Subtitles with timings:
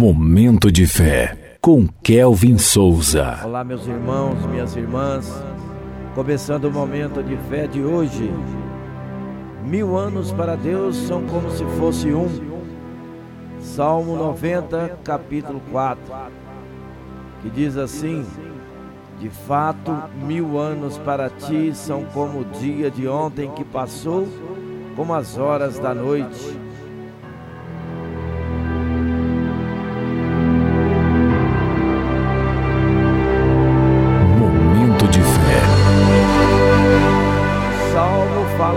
[0.00, 3.38] Momento de fé com Kelvin Souza.
[3.44, 5.30] Olá, meus irmãos, minhas irmãs.
[6.14, 8.32] Começando o momento de fé de hoje.
[9.62, 12.30] Mil anos para Deus são como se fosse um.
[13.60, 16.02] Salmo 90, capítulo 4,
[17.42, 18.24] que diz assim:
[19.18, 19.94] De fato,
[20.26, 24.26] mil anos para ti são como o dia de ontem que passou,
[24.96, 26.69] como as horas da noite.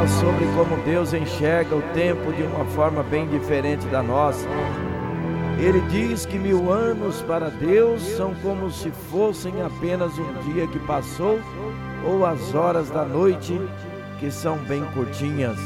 [0.00, 4.46] Fala sobre como Deus enxerga o tempo de uma forma bem diferente da nossa.
[5.58, 10.78] Ele diz que mil anos para Deus são como se fossem apenas um dia que
[10.80, 11.38] passou
[12.04, 13.60] ou as horas da noite
[14.18, 15.58] que são bem curtinhas.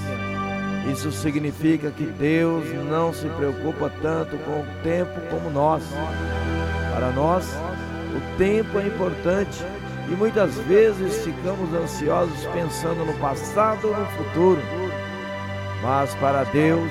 [0.90, 5.84] Isso significa que Deus não se preocupa tanto com o tempo como nós.
[6.92, 7.46] Para nós,
[8.16, 9.64] o tempo é importante
[10.10, 14.60] e muitas vezes ficamos ansiosos pensando no passado ou no futuro.
[15.82, 16.90] Mas para Deus,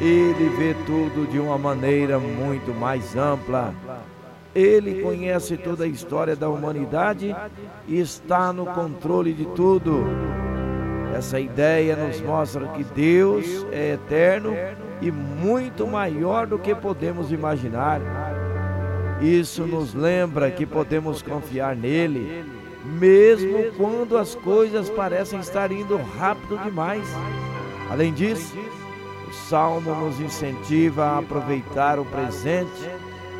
[0.00, 3.74] Ele vê tudo de uma maneira muito mais ampla.
[4.54, 7.34] Ele conhece toda a história da humanidade
[7.86, 10.04] e está no controle de tudo.
[11.14, 14.54] Essa ideia nos mostra que Deus é eterno
[15.00, 18.00] e muito maior do que podemos imaginar.
[19.20, 22.44] Isso nos lembra que podemos confiar nele,
[22.84, 27.04] mesmo quando as coisas parecem estar indo rápido demais.
[27.90, 28.56] Além disso,
[29.28, 32.88] o salmo nos incentiva a aproveitar o presente,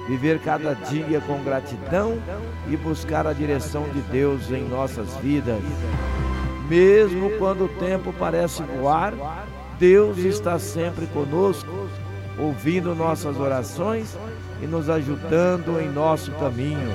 [0.09, 2.19] viver cada dia com gratidão
[2.69, 5.63] e buscar a direção de Deus em nossas vidas.
[6.69, 9.15] Mesmo quando o tempo parece voar,
[9.79, 11.89] Deus está sempre conosco,
[12.39, 14.17] ouvindo nossas orações
[14.63, 16.93] e nos ajudando em nosso caminho.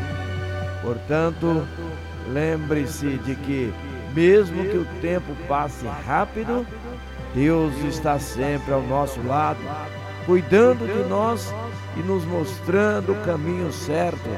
[0.81, 1.65] Portanto,
[2.31, 3.73] lembre-se de que,
[4.13, 6.65] mesmo que o tempo passe rápido,
[7.33, 9.59] Deus está sempre ao nosso lado,
[10.25, 11.53] cuidando de nós
[11.97, 14.29] e nos mostrando o caminho certo.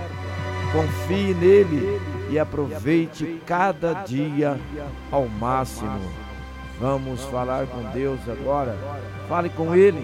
[0.71, 4.59] Confie nele e aproveite cada dia
[5.11, 5.99] ao máximo.
[6.79, 8.75] Vamos falar com Deus agora.
[9.29, 10.03] Fale com Ele.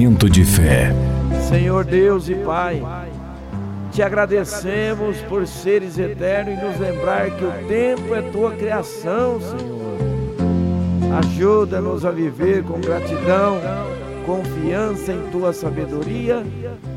[0.00, 0.94] Momento de fé.
[1.46, 2.82] Senhor Deus e Pai,
[3.92, 11.18] te agradecemos por seres eternos e nos lembrar que o tempo é tua criação, Senhor.
[11.18, 13.58] Ajuda-nos a viver com gratidão,
[14.24, 16.46] confiança em tua sabedoria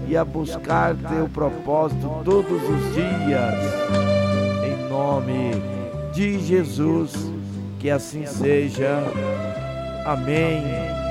[0.08, 3.54] e a buscar teu propósito todos os dias.
[4.64, 5.52] Em nome
[6.14, 7.30] de Jesus,
[7.80, 9.04] que assim seja.
[10.06, 11.03] Amém